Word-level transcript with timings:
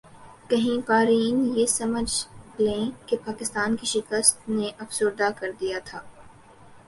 کہیں 0.49 0.87
قارئین 0.87 1.43
یہ 1.47 1.65
نہ 1.65 1.69
سمجھ 1.69 2.27
لیں 2.59 2.89
کہ 3.07 3.17
پاکستان 3.25 3.75
کی 3.75 3.85
شکست 3.85 4.49
نے 4.49 4.69
افسردہ 4.79 5.29
کردیا 5.39 5.79
تھا 5.85 5.99